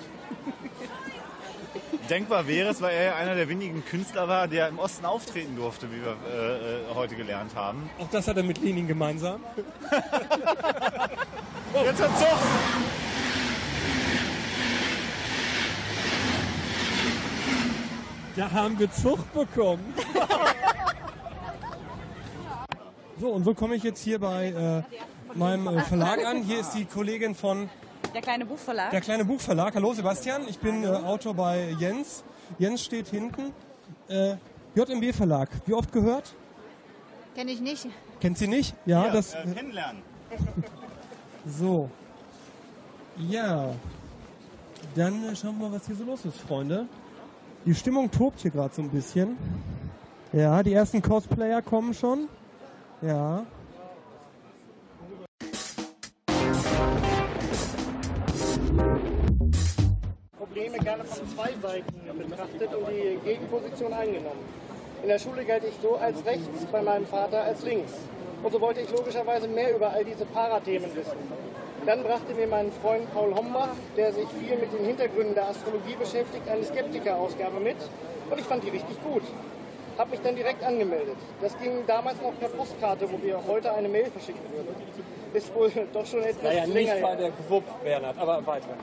[2.11, 5.55] Denkbar wäre es, weil er ja einer der wenigen Künstler war, der im Osten auftreten
[5.55, 7.89] durfte, wie wir äh, äh, heute gelernt haben.
[8.01, 9.41] Auch das hat er mit Lenin gemeinsam.
[11.85, 12.39] Jetzt hat Zug!
[18.35, 19.95] Da haben wir Zucht bekommen.
[23.21, 24.83] So, und so komme ich jetzt hier bei äh,
[25.39, 26.43] meinem äh, Verlag an.
[26.43, 27.69] Hier ist die Kollegin von
[28.15, 28.91] Der kleine Buchverlag.
[28.91, 29.75] Der kleine Buchverlag.
[29.75, 32.25] Hallo Sebastian, ich bin äh, Autor bei Jens.
[32.59, 33.53] Jens steht hinten.
[34.09, 34.35] Äh,
[34.75, 35.49] JMB Verlag.
[35.67, 36.35] Wie oft gehört?
[37.35, 37.87] Kenne ich nicht.
[38.21, 38.75] Kennt sie nicht?
[38.87, 39.35] Ja, Hier, das.
[39.35, 40.03] äh, kennenlernen.
[41.47, 41.89] So.
[43.17, 43.71] Ja.
[44.95, 46.87] Dann äh, schauen wir mal, was hier so los ist, Freunde.
[47.65, 49.39] Die Stimmung tobt hier gerade so ein bisschen.
[50.35, 52.29] Ja, die ersten Cosplayer kommen schon.
[53.01, 53.45] Ja.
[60.91, 64.45] Gerne von zwei Seiten betrachtet und die Gegenposition eingenommen.
[65.03, 67.93] In der Schule galt ich so als rechts, bei meinem Vater als links.
[68.43, 71.19] Und so wollte ich logischerweise mehr über all diese Parathemen wissen.
[71.87, 75.95] Dann brachte mir mein Freund Paul Hombach, der sich viel mit den Hintergründen der Astrologie
[75.99, 77.77] beschäftigt, eine Skeptiker-Ausgabe mit.
[78.31, 79.23] Und ich fand die richtig gut.
[79.97, 81.17] Habe mich dann direkt angemeldet.
[81.41, 84.75] Das ging damals noch per Postkarte, wo wir heute eine Mail verschicken würden.
[85.33, 87.17] Ist wohl doch schon etwas Naja, nicht länger bei her.
[87.17, 88.75] der GWUP, Bernhard, aber weiter.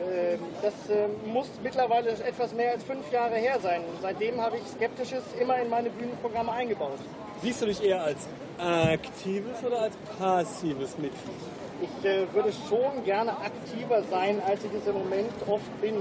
[0.00, 3.82] Ähm, Das äh, muss mittlerweile etwas mehr als fünf Jahre her sein.
[4.00, 6.98] Seitdem habe ich Skeptisches immer in meine Bühnenprogramme eingebaut.
[7.42, 8.28] Siehst du dich eher als
[8.58, 11.34] aktives oder als passives Mitglied?
[11.80, 15.96] Ich äh, würde schon gerne aktiver sein, als ich es im Moment oft bin.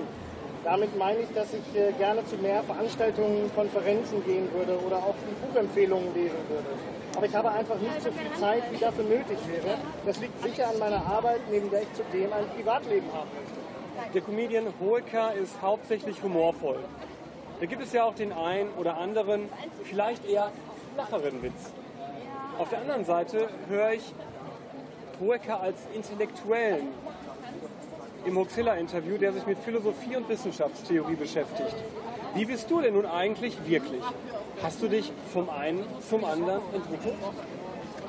[0.63, 5.15] Damit meine ich, dass ich äh, gerne zu mehr Veranstaltungen, Konferenzen gehen würde oder auch
[5.27, 6.69] die Buchempfehlungen lesen würde.
[7.17, 9.77] Aber ich habe einfach nicht so viel Zeit, wie dafür nötig wäre.
[10.05, 13.27] Das liegt sicher an meiner Arbeit, neben der ich zudem ein Privatleben habe.
[14.13, 16.79] Der Comedian Holker ist hauptsächlich humorvoll.
[17.59, 19.49] Da gibt es ja auch den einen oder anderen,
[19.83, 20.51] vielleicht eher
[20.95, 21.71] flacheren Witz.
[22.57, 24.13] Auf der anderen Seite höre ich
[25.19, 26.87] Holker als Intellektuellen
[28.25, 31.75] im Huxilla-Interview, der sich mit Philosophie und Wissenschaftstheorie beschäftigt.
[32.33, 34.01] Wie bist du denn nun eigentlich wirklich?
[34.61, 37.15] Hast du dich vom einen zum anderen entwickelt?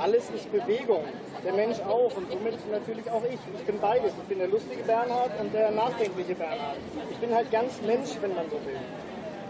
[0.02, 1.04] Alles ist Bewegung.
[1.44, 3.38] Der Mensch auch und somit natürlich auch ich.
[3.54, 4.10] Ich bin beides.
[4.20, 6.76] Ich bin der lustige Bernhard und der nachdenkliche Bernhard.
[7.08, 8.80] Ich bin halt ganz Mensch, wenn man so will.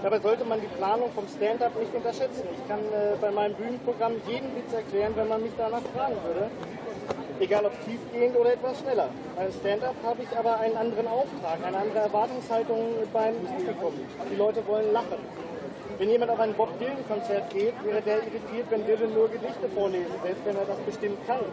[0.03, 2.45] Dabei sollte man die Planung vom Stand-up nicht unterschätzen.
[2.53, 6.51] Ich kann äh, bei meinem Bühnenprogramm jeden Witz erklären, wenn man mich danach fragen würde.
[7.41, 9.09] Egal ob tiefgehend oder etwas schneller.
[9.35, 12.79] Beim Stand-up habe ich aber einen anderen Auftrag, eine andere Erwartungshaltung
[13.11, 13.95] beim Publikum.
[14.31, 15.17] Die Leute wollen lachen.
[16.03, 20.11] Wenn jemand auf ein Bob Dylan-Konzert geht, wäre der irritiert, wenn Dylan nur Gedichte vorlesen,
[20.25, 21.47] selbst wenn er das bestimmt kann.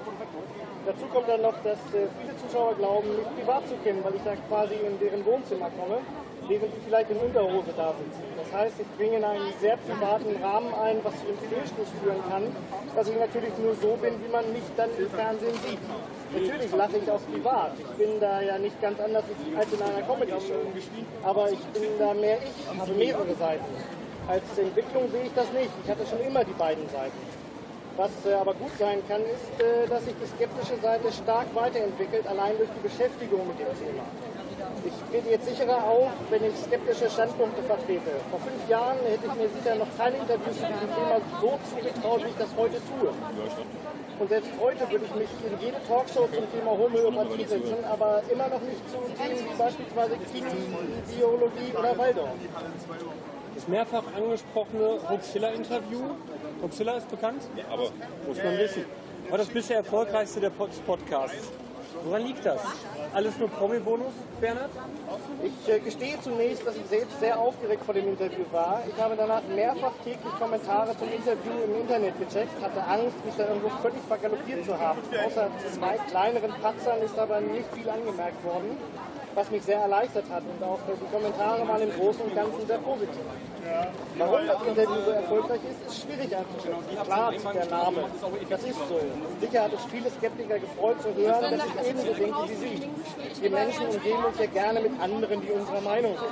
[0.87, 4.25] Dazu kommt dann noch, dass äh, viele Zuschauer glauben, mich privat zu kennen, weil ich
[4.25, 6.01] da quasi in deren Wohnzimmer komme,
[6.49, 8.25] während sie vielleicht in Unterhose da sitzen.
[8.41, 12.23] Das heißt, ich bringe in einen sehr privaten Rahmen ein, was zu dem Fehlschluss führen
[12.25, 12.49] kann,
[12.97, 15.83] dass ich natürlich nur so bin, wie man mich dann im Fernsehen sieht.
[16.33, 17.77] Natürlich lache ich auch privat.
[17.77, 20.73] Ich bin da ja nicht ganz anders als in einer Comedy-Show.
[21.21, 24.08] Aber ich bin da mehr ich, habe mehrere Seiten.
[24.29, 25.73] Als Entwicklung sehe ich das nicht.
[25.83, 27.17] Ich hatte schon immer die beiden Seiten.
[27.97, 32.27] Was äh, aber gut sein kann, ist, äh, dass sich die skeptische Seite stark weiterentwickelt,
[32.27, 34.05] allein durch die Beschäftigung mit dem Thema.
[34.85, 38.21] Ich trete jetzt sicherer auf, wenn ich skeptische Standpunkte vertrete.
[38.29, 42.21] Vor fünf Jahren hätte ich mir sicher noch keine Interviews zu diesem Thema so zugetraut,
[42.21, 43.09] wie ich das heute tue.
[43.09, 48.47] Und selbst heute würde ich mich in jede Talkshow zum Thema Homöopathie setzen, aber immer
[48.47, 50.69] noch nicht zu Themen wie beispielsweise Chemie,
[51.17, 52.37] Biologie oder Waldorf.
[53.59, 55.99] Das mehrfach angesprochene Huxilla-Interview.
[56.61, 57.41] Huxilla ist bekannt?
[57.69, 57.89] Aber
[58.25, 58.85] Muss man wissen.
[59.29, 61.51] War das bisher erfolgreichste der Pod- Podcasts.
[62.05, 62.61] Woran liegt das?
[63.13, 64.69] Alles nur Promi-Bonus, Bernhard?
[65.41, 68.83] Ich äh, gestehe zunächst, dass ich selbst sehr aufgeregt vor dem Interview war.
[68.87, 73.47] Ich habe danach mehrfach täglich Kommentare zum Interview im Internet gecheckt, hatte Angst, mich da
[73.47, 74.99] irgendwo völlig vergaloppiert zu haben.
[75.25, 78.75] Außer zwei kleineren Patzern ist aber nicht viel angemerkt worden,
[79.33, 80.43] was mich sehr erleichtert hat.
[80.43, 83.23] Und auch die Kommentare waren im Großen und Ganzen sehr positiv.
[84.17, 87.03] Warum das Interview so erfolgreich ist, ist schwierig einzuschätzen.
[87.03, 88.03] Klar, der Name,
[88.49, 88.99] das ist so.
[89.39, 92.89] Sicher hat es viele Skeptiker gefreut zu hören, dass ich ebenso denke wie Sie.
[93.41, 96.29] Wir Menschen umgeben uns ja gerne mit anderen, die unserer Meinung sind.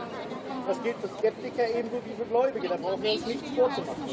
[0.68, 2.68] Das gilt für Skeptiker ebenso wie für Gläubige.
[2.68, 4.04] Da brauchen wir uns nichts vorzumachen.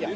[0.00, 0.08] Ja.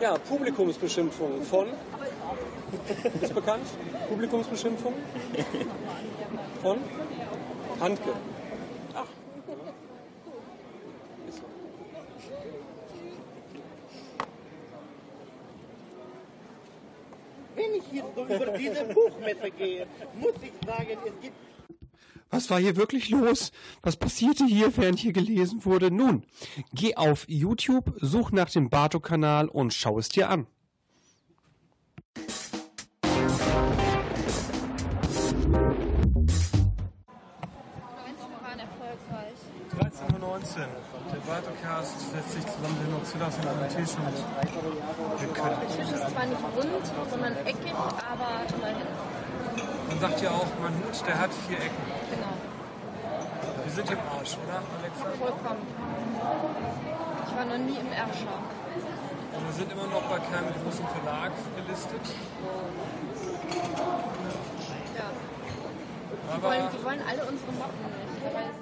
[0.00, 1.68] Ja, Publikumsbeschimpfung von.
[3.20, 3.66] Ist bekannt?
[4.08, 4.94] Publikumsbeschimpfung?
[6.60, 6.78] Von?
[7.80, 8.12] Handke.
[8.94, 9.06] Ach.
[11.28, 11.44] Ist so.
[17.54, 19.86] Wenn ich hier so über diese Buchmesse gehe,
[20.18, 21.36] muss ich sagen, es gibt
[22.30, 23.52] Was war hier wirklich los?
[23.82, 25.90] Was passierte hier, während hier gelesen wurde?
[25.90, 26.24] Nun,
[26.72, 30.46] geh auf YouTube, such nach dem Bato-Kanal und schau es dir an.
[40.22, 40.62] 19.
[41.10, 45.26] Der Bartocast setzt sich zusammen mit Noxilas und einem Tisch und wir.
[45.26, 48.86] Der Tisch ist zwar nicht rund, sondern eckig, aber immerhin.
[49.88, 51.84] Man sagt ja auch, mein Hut, der hat vier Ecken.
[52.14, 52.34] Genau.
[53.64, 55.10] Wir sind im Arsch, oder, Alexa?
[55.18, 55.66] Vollkommen.
[57.26, 58.38] Ich war noch nie im Erscher.
[59.34, 62.06] Und wir sind immer noch bei keinem großen Verlag gelistet.
[64.94, 65.10] Ja.
[66.36, 68.61] Die wollen, die wollen alle unsere Motten nicht.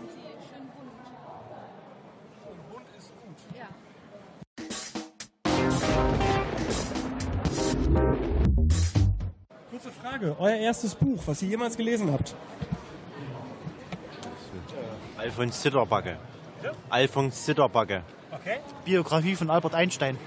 [10.30, 12.34] Frage, euer erstes Buch, was ihr jemals gelesen habt?
[15.16, 16.16] Alfons Zitterbacke.
[16.88, 18.02] Alfons Zitterbacke.
[18.32, 18.58] Okay.
[18.84, 20.18] Biografie von Albert Einstein.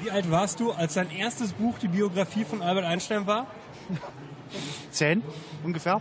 [0.00, 3.46] Wie alt warst du, als dein erstes Buch die Biografie von Albert Einstein war?
[4.90, 5.22] Zehn
[5.62, 6.00] ungefähr.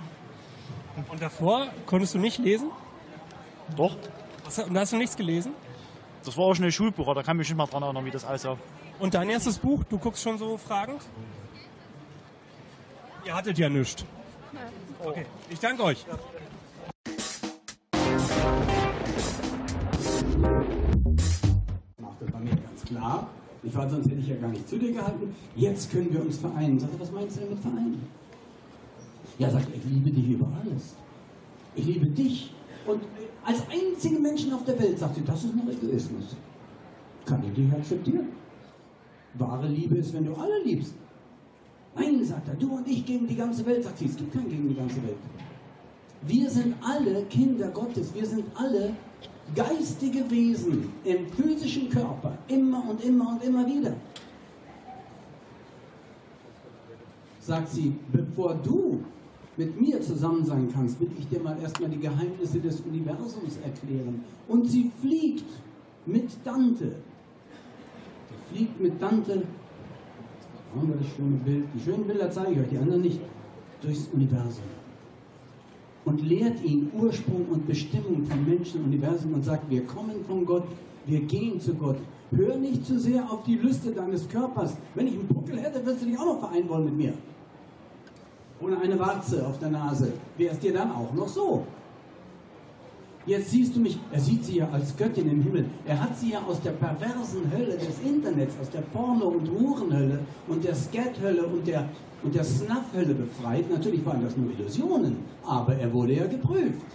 [1.09, 2.71] Und davor konntest du nicht lesen?
[3.75, 3.95] Doch.
[4.45, 5.53] Was, und da hast du nichts gelesen?
[6.23, 8.11] Das war auch schon ein Schulbuch, da kann ich mich nicht mal dran erinnern, wie
[8.11, 8.57] das aussah.
[8.99, 11.01] Und dein erstes Buch, du guckst schon so fragend?
[13.25, 14.05] Ihr hattet ja nichts.
[15.03, 16.05] Okay, ich danke euch.
[22.19, 23.29] Das war mir ganz klar.
[23.63, 25.33] Ich war, sonst hätte ich ja gar nicht zu dir gehalten.
[25.55, 26.79] Jetzt können wir uns vereinen.
[26.79, 28.07] Sagt was meinst du denn mit vereinen?
[29.39, 30.95] Ja, sagt er, ich liebe dich über alles.
[31.75, 32.53] Ich liebe dich.
[32.85, 33.03] Und
[33.45, 36.35] als einzigen Menschen auf der Welt sagt sie, das ist noch Egoismus.
[37.25, 38.27] Kann ich dich akzeptieren?
[39.35, 40.93] Wahre Liebe ist, wenn du alle liebst.
[41.95, 43.83] Nein, sagt er, du und ich gegen die ganze Welt.
[43.83, 45.17] Sagt sie, es gibt keinen gegen die ganze Welt.
[46.25, 48.13] Wir sind alle Kinder Gottes.
[48.13, 48.95] Wir sind alle
[49.53, 52.37] geistige Wesen im physischen Körper.
[52.47, 53.93] Immer und immer und immer wieder.
[57.39, 59.03] Sagt sie, bevor du
[59.57, 64.23] mit mir zusammen sein kannst, will ich dir mal erstmal die Geheimnisse des Universums erklären.
[64.47, 65.45] Und sie fliegt
[66.05, 66.95] mit Dante.
[68.29, 69.43] Sie fliegt mit Dante.
[70.75, 71.65] Haben schöne Bild.
[71.73, 73.19] Die schönen Bilder zeige ich euch, die anderen nicht.
[73.81, 74.63] Durchs Universum
[76.05, 80.45] und lehrt ihn Ursprung und Bestimmung von Menschen und Universum und sagt, wir kommen von
[80.45, 80.63] Gott,
[81.05, 81.97] wir gehen zu Gott.
[82.31, 84.75] Hör nicht zu sehr auf die Lüste deines Körpers.
[84.95, 87.13] Wenn ich einen Puckel hätte, würdest du dich auch noch vereinen wollen mit mir.
[88.59, 90.13] Ohne eine Warze auf der Nase.
[90.37, 91.65] Wäre es dir dann auch noch so.
[93.25, 95.65] Jetzt siehst du mich, er sieht sie ja als Göttin im Himmel.
[95.85, 100.19] Er hat sie ja aus der perversen Hölle des Internets, aus der Porno- und Hurenhölle
[100.49, 101.87] und der Scat-Hölle und der,
[102.21, 103.69] und der Snuff-Hölle befreit.
[103.71, 106.85] Natürlich waren das nur Illusionen, aber er wurde ja geprüft.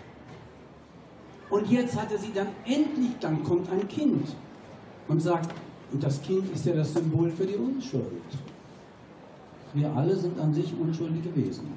[1.49, 4.29] Und jetzt hat er sie dann endlich, dann kommt ein Kind
[5.09, 5.55] und sagt,
[5.91, 8.05] und das Kind ist ja das Symbol für die Unschuld.
[9.73, 11.69] Wir alle sind an sich unschuldige Wesen.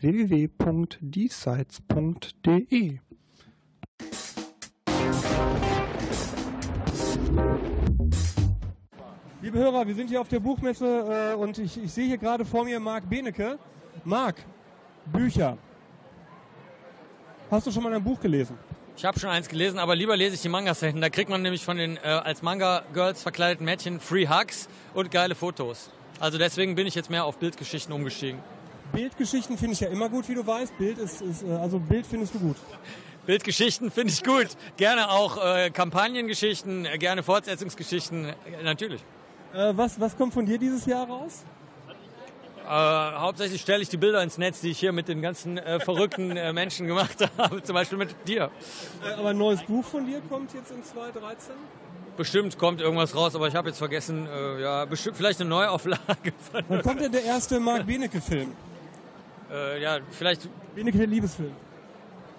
[0.00, 2.98] www.diesseits.de
[9.48, 12.44] Liebe Hörer, wir sind hier auf der Buchmesse äh, und ich, ich sehe hier gerade
[12.44, 13.58] vor mir Marc Benecke.
[14.04, 14.36] Marc,
[15.06, 15.56] Bücher.
[17.50, 18.58] Hast du schon mal ein Buch gelesen?
[18.94, 21.00] Ich habe schon eins gelesen, aber lieber lese ich die Manga-Seiten.
[21.00, 25.34] Da kriegt man nämlich von den äh, als Manga-Girls verkleideten Mädchen Free Hugs und geile
[25.34, 25.88] Fotos.
[26.20, 28.40] Also deswegen bin ich jetzt mehr auf Bildgeschichten umgestiegen.
[28.92, 30.76] Bildgeschichten finde ich ja immer gut, wie du weißt.
[30.76, 32.56] Bild ist, ist äh, also Bild findest du gut.
[33.24, 34.48] Bildgeschichten finde ich gut.
[34.76, 39.02] Gerne auch äh, Kampagnengeschichten, äh, gerne Fortsetzungsgeschichten, äh, natürlich.
[39.54, 41.44] Äh, was, was kommt von dir dieses Jahr raus?
[42.64, 45.80] Äh, hauptsächlich stelle ich die Bilder ins Netz, die ich hier mit den ganzen äh,
[45.80, 48.50] verrückten äh, Menschen gemacht habe, zum Beispiel mit dir.
[49.02, 51.54] Äh, aber ein neues Buch von dir kommt jetzt in 2013?
[52.18, 56.32] bestimmt kommt irgendwas raus, aber ich habe jetzt vergessen, äh, ja, bestimmt vielleicht eine Neuauflage.
[56.68, 58.52] Wann kommt denn der erste Mark Benecke-Film?
[59.80, 61.52] ja, vielleicht, Benecke, der Liebesfilm.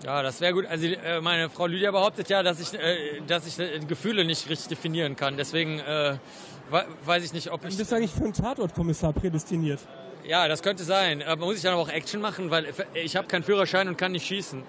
[0.03, 0.65] Ja, das wäre gut.
[0.65, 4.49] Also äh, meine Frau Lydia behauptet ja, dass ich, äh, dass ich äh, Gefühle nicht
[4.49, 5.38] richtig definieren kann.
[5.38, 7.77] Deswegen we- weiß ich nicht, ob Du ich...
[7.77, 9.79] bist eigentlich für einen Tatortkommissar prädestiniert.
[10.25, 11.23] Ja, das könnte sein.
[11.23, 14.27] Aber muss ich dann auch Action machen, weil ich habe keinen Führerschein und kann nicht
[14.27, 14.62] schießen.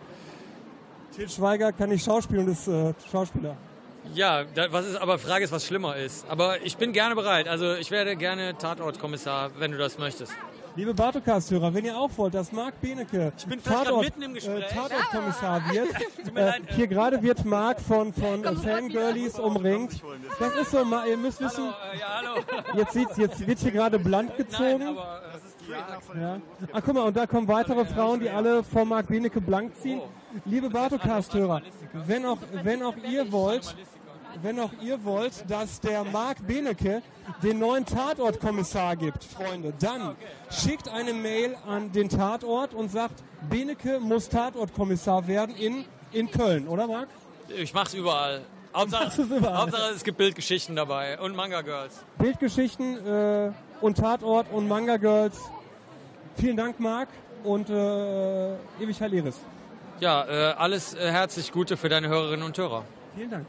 [1.14, 2.70] Til Schweiger kann nicht schauspielen und ist
[3.10, 3.56] Schauspieler.
[4.14, 6.24] Ja, da, was ist, aber Frage ist, was schlimmer ist.
[6.28, 7.48] Aber ich bin gerne bereit.
[7.48, 10.32] Also ich werde gerne Tatortkommissar, wenn du das möchtest.
[10.80, 14.64] Liebe Bartocast-Hörer, wenn ihr auch wollt, dass Marc Benecke bin vielleicht Tatort, mitten im Gespräch.
[14.64, 15.88] Äh, Tatortkommissar wird,
[16.34, 16.62] äh, leid.
[16.74, 20.02] hier gerade wird Marc von, von äh, Fangirlies umringt.
[20.38, 21.66] Das ist so, ihr müsst wissen,
[21.98, 22.40] Ja, hallo.
[22.78, 24.96] jetzt, sieht's, jetzt wird hier gerade blank gezogen.
[26.18, 26.40] Ja.
[26.72, 30.00] Ach guck mal, und da kommen weitere Frauen, die alle vor Marc Benecke blank ziehen.
[30.46, 31.60] Liebe Bartocast-Hörer,
[32.06, 33.76] wenn auch, wenn auch ihr wollt,
[34.42, 37.02] wenn auch ihr wollt, dass der Marc Benecke
[37.42, 40.16] den neuen Tatortkommissar gibt, Freunde, dann
[40.50, 46.68] schickt eine Mail an den Tatort und sagt, Benecke muss Tatortkommissar werden in, in Köln,
[46.68, 47.08] oder Marc?
[47.48, 48.42] Ich mach's überall.
[48.74, 49.58] Hauptsache, überall.
[49.58, 52.04] Hauptsache es gibt Bildgeschichten dabei und Manga Girls.
[52.18, 55.38] Bildgeschichten äh, und Tatort und Manga Girls.
[56.36, 57.08] Vielen Dank, Marc,
[57.42, 59.40] und äh, ewig Heil Iris.
[59.98, 62.84] Ja, äh, alles äh, herzlich Gute für deine Hörerinnen und Hörer.
[63.16, 63.46] Vielen Dank.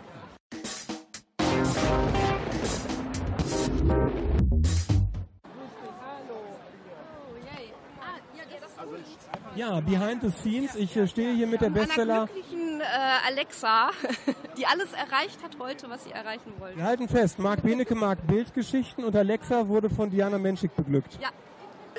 [9.61, 10.75] Ja, behind the scenes.
[10.75, 12.25] Ich äh, stehe hier mit der Einer Bestseller.
[12.25, 12.83] glücklichen äh,
[13.27, 13.91] Alexa,
[14.57, 16.77] die alles erreicht hat heute, was sie erreichen wollte.
[16.77, 21.19] Wir halten fest, Marc Benecke mag Bildgeschichten und Alexa wurde von Diana Menschik beglückt.
[21.21, 21.29] Ja,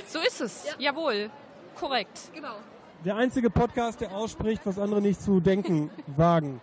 [0.08, 0.64] So ist es.
[0.78, 1.30] Jawohl.
[1.78, 2.32] Korrekt.
[2.34, 2.56] genau.
[3.04, 6.60] Der einzige Podcast, der ausspricht, was andere nicht zu denken wagen.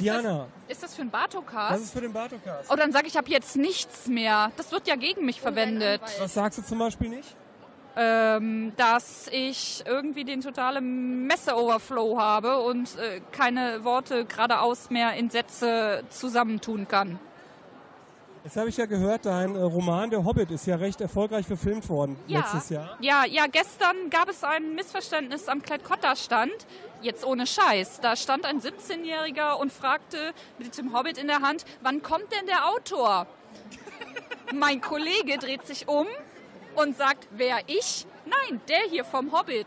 [0.00, 1.72] Diana, Ist das für ein Bartocast?
[1.74, 2.70] das ist für den Bartocast.
[2.72, 4.50] Oh, dann sage ich, ich habe jetzt nichts mehr.
[4.56, 6.00] Das wird ja gegen mich verwendet.
[6.18, 7.36] Was sagst du zum Beispiel nicht?
[7.96, 15.30] Ähm, dass ich irgendwie den totalen Messe-Overflow habe und äh, keine Worte geradeaus mehr in
[15.30, 17.20] Sätze zusammentun kann.
[18.44, 21.88] Jetzt habe ich ja gehört, dein äh, Roman Der Hobbit ist ja recht erfolgreich verfilmt
[21.88, 22.96] worden letztes Jahr.
[23.00, 26.66] Ja, ja, gestern gab es ein Missverständnis am Klett-Cotta-Stand.
[27.00, 28.00] Jetzt ohne Scheiß.
[28.00, 32.46] Da stand ein 17-Jähriger und fragte mit dem Hobbit in der Hand, wann kommt denn
[32.46, 33.26] der Autor?
[34.52, 36.06] mein Kollege dreht sich um
[36.76, 38.06] und sagt, wer ich?
[38.24, 39.66] Nein, der hier vom Hobbit.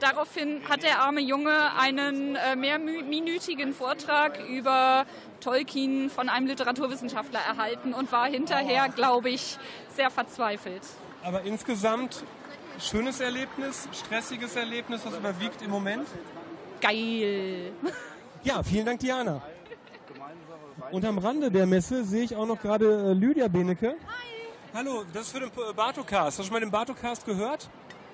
[0.00, 5.06] Daraufhin hat der arme Junge einen äh, mehrminütigen Vortrag über
[5.40, 9.58] Tolkien von einem Literaturwissenschaftler erhalten und war hinterher, glaube ich,
[9.94, 10.82] sehr verzweifelt.
[11.22, 12.24] Aber insgesamt
[12.80, 16.08] schönes Erlebnis, stressiges Erlebnis, was überwiegt im Moment?
[16.80, 17.72] Geil.
[18.42, 19.40] Ja, vielen Dank, Diana.
[20.90, 23.94] Und am Rande der Messe sehe ich auch noch gerade äh, Lydia Benecke.
[24.74, 26.26] Hallo, das ist für den äh, Bartocast.
[26.26, 27.68] Hast du schon mal den Bartocast gehört?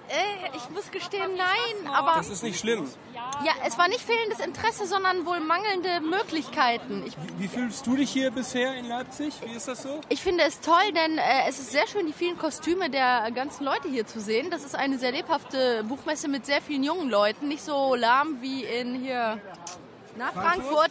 [0.08, 2.90] Äh, ich muss gestehen, nein, aber Das ist nicht schlimm.
[3.14, 7.04] ja, es war nicht fehlendes Interesse, sondern wohl mangelnde Möglichkeiten.
[7.06, 9.34] Ich, Wie fühlst du dich hier bisher in Leipzig?
[9.44, 10.00] Wie ist das so?
[10.08, 13.64] ich finde es toll, denn äh, es ist sehr schön, die vielen Kostüme der ganzen
[13.64, 14.50] Leute hier zu sehen.
[14.50, 18.64] Das ist eine sehr lebhafte Buchmesse mit sehr vielen jungen Leuten, nicht so lahm wie
[18.64, 19.40] in hier
[20.16, 20.90] na, Frankfurt?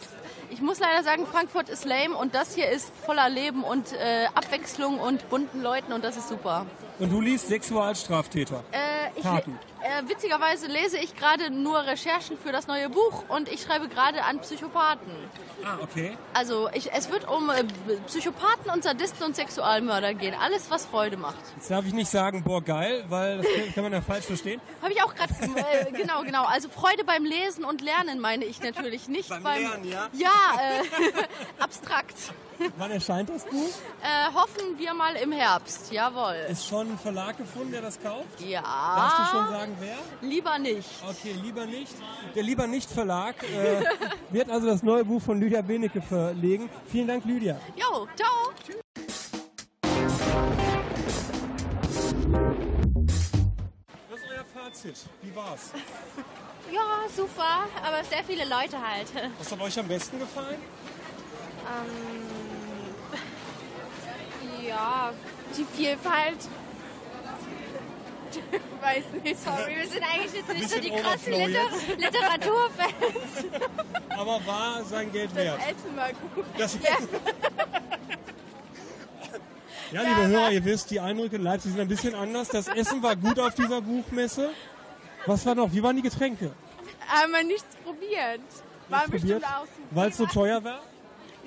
[0.50, 4.26] Ich muss leider sagen, Frankfurt ist lame und das hier ist voller Leben und äh,
[4.34, 6.66] Abwechslung und bunten Leuten und das ist super.
[6.98, 8.64] Und du liest Sexualstraftäter.
[8.72, 8.78] Äh,
[9.16, 9.58] ich, Taten.
[9.82, 14.22] Äh, witzigerweise lese ich gerade nur Recherchen für das neue Buch und ich schreibe gerade
[14.24, 15.12] an Psychopathen.
[15.64, 16.16] Ah, okay.
[16.34, 17.64] Also ich, es wird um äh,
[18.06, 20.34] Psychopathen und Sadisten und Sexualmörder gehen.
[20.40, 21.36] Alles, was Freude macht.
[21.56, 24.60] Jetzt darf ich nicht sagen, boah, geil, weil das kann- kann man ja falsch verstehen.
[24.82, 26.44] Habe ich auch gerade, äh, genau, genau.
[26.44, 30.08] Also Freude beim Lesen und Lernen meine ich natürlich nicht Beim beim, Lernen, ja?
[30.12, 30.28] Ja,
[30.60, 31.22] äh,
[31.62, 32.14] abstrakt.
[32.76, 33.68] Wann erscheint das Buch?
[34.02, 36.34] Äh, hoffen wir mal im Herbst, jawohl.
[36.50, 38.40] Ist schon ein Verlag gefunden, der das kauft?
[38.40, 38.62] Ja.
[38.62, 39.98] Darfst du schon sagen, wer?
[40.28, 40.88] Lieber nicht.
[41.08, 41.94] Okay, lieber nicht.
[42.34, 43.82] Der Lieber nicht Verlag äh,
[44.30, 46.68] wird also das neue Buch von Lydia Benecke verlegen.
[46.90, 47.60] Vielen Dank, Lydia.
[47.76, 48.52] Jo, ciao.
[54.10, 54.96] Was ist euer Fazit?
[55.22, 55.72] Wie war's?
[56.70, 59.06] Ja, super, aber sehr viele Leute halt.
[59.38, 60.58] Was hat euch am besten gefallen?
[61.64, 62.26] Ähm,
[64.68, 65.12] ja,
[65.56, 66.36] die Vielfalt.
[68.80, 71.60] Weiß nicht, sorry, wir sind eigentlich jetzt nicht so die krassen Liter
[71.96, 73.44] Literaturfans.
[74.10, 75.58] Aber war sein Geld wert?
[75.58, 76.44] Das Essen war gut.
[76.56, 76.96] Das ja.
[79.90, 82.48] Ja, liebe Hörer, ihr wisst, die Eindrücke in Leipzig sind ein bisschen anders.
[82.48, 84.50] Das Essen war gut auf dieser Buchmesse.
[85.24, 85.72] Was war noch?
[85.72, 86.52] Wie waren die Getränke?
[87.10, 88.40] Aber nichts probiert.
[88.90, 89.44] War Nichts bestimmt probiert?
[89.50, 89.88] auch super.
[89.92, 90.80] Weil es so teuer war?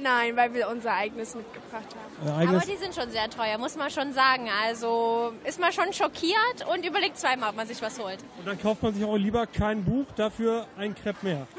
[0.02, 2.28] Nein, weil wir unser eigenes mitgebracht haben.
[2.28, 4.50] Äh, Aber eigenes, die sind schon sehr teuer, muss man schon sagen.
[4.66, 8.20] Also ist man schon schockiert und überlegt zweimal, ob man sich was holt.
[8.40, 11.48] und dann kauft man sich auch lieber kein Buch, dafür ein Crepe mehr.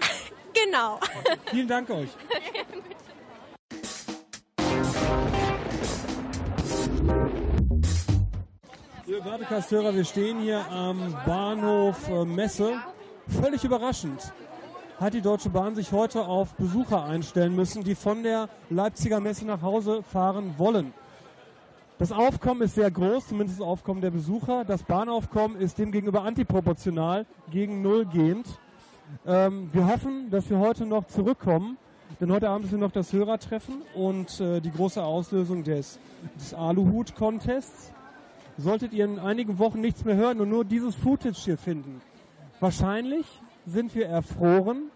[0.66, 1.00] Genau.
[1.50, 2.10] Vielen Dank euch.
[9.06, 12.74] Liebe Badekastörer, wir stehen hier am Bahnhof äh, Messe.
[13.28, 14.32] Völlig überraschend
[15.02, 19.44] hat die Deutsche Bahn sich heute auf Besucher einstellen müssen, die von der Leipziger Messe
[19.44, 20.94] nach Hause fahren wollen.
[21.98, 24.64] Das Aufkommen ist sehr groß, zumindest das Aufkommen der Besucher.
[24.64, 28.46] Das Bahnaufkommen ist demgegenüber antiproportional gegen Null gehend.
[29.26, 31.78] Ähm, wir hoffen, dass wir heute noch zurückkommen,
[32.20, 35.98] denn heute Abend ist noch das Hörertreffen und äh, die große Auslösung des,
[36.36, 37.92] des Aluhut-Contests.
[38.56, 42.00] Solltet ihr in einigen Wochen nichts mehr hören und nur dieses Footage hier finden,
[42.60, 43.26] wahrscheinlich
[43.66, 44.90] sind wir erfroren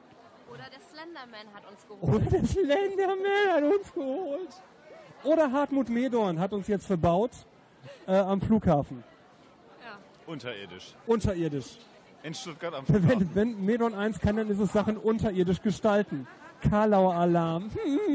[0.52, 2.14] Oder der Slenderman hat uns geholt.
[2.14, 4.62] oder der Slenderman hat uns geholt.
[5.24, 7.30] Oder Hartmut Medorn hat uns jetzt verbaut
[8.06, 9.02] äh, am Flughafen.
[10.26, 10.94] Unterirdisch.
[11.06, 11.78] Unterirdisch.
[12.24, 13.30] In Stuttgart am Flughafen.
[13.34, 16.26] Wenn, wenn Medon 1 kann, dann ist es Sachen unterirdisch gestalten.
[16.68, 17.70] Karlauer Alarm.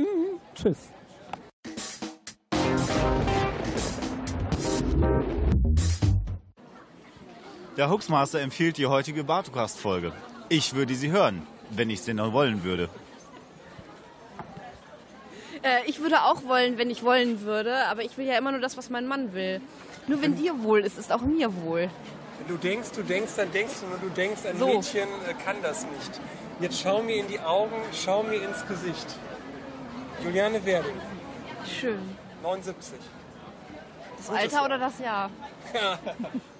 [0.56, 0.90] Tschüss.
[7.78, 10.12] Der Hoaxmaster empfiehlt die heutige Bartocast-Folge.
[10.54, 12.90] Ich würde sie hören, wenn ich sie noch wollen würde.
[15.64, 18.60] Äh, ich würde auch wollen, wenn ich wollen würde, aber ich will ja immer nur
[18.60, 19.62] das, was mein Mann will.
[20.08, 21.90] Nur wenn dir wohl ist, ist auch mir wohl.
[22.40, 24.68] Wenn du denkst, du denkst, dann denkst du, und du denkst, ein So.
[24.68, 26.20] Mädchen äh, kann das nicht.
[26.60, 29.08] Jetzt schau mir in die Augen, schau mir ins Gesicht.
[30.22, 31.00] Juliane Werding,
[31.80, 31.98] Schön.
[32.44, 33.00] 79.
[34.18, 35.30] Das Alter oder das Jahr?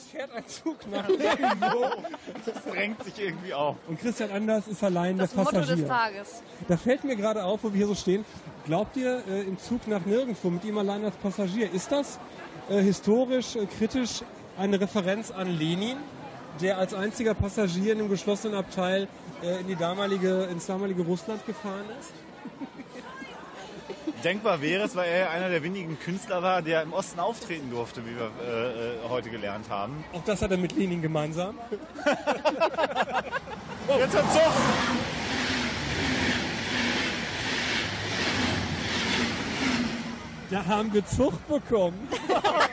[0.00, 1.90] Es fährt ein Zug nach irgendwo.
[2.46, 3.76] Das drängt sich irgendwie auf.
[3.86, 5.76] Und Christian Anders ist allein Das der Motto Passagier.
[5.76, 6.42] des Tages.
[6.68, 8.24] Da fällt mir gerade auf, wo wir hier so stehen.
[8.64, 12.18] Glaubt ihr, äh, im Zug nach nirgendwo mit ihm allein als Passagier, ist das
[12.70, 14.22] äh, historisch, äh, kritisch
[14.58, 15.98] eine Referenz an Lenin,
[16.62, 19.06] der als einziger Passagier in einem geschlossenen Abteil
[19.42, 22.10] äh, in die damalige, ins damalige Russland gefahren ist?
[24.24, 27.70] Denkbar wäre es, weil er ja einer der wenigen Künstler war, der im Osten auftreten
[27.70, 30.04] durfte, wie wir äh, äh, heute gelernt haben.
[30.12, 31.56] Auch das hat er mit Lenin gemeinsam.
[33.98, 34.52] Jetzt hat Zug!
[40.50, 42.08] Da haben wir Zucht bekommen.